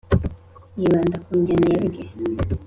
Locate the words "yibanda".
0.79-1.17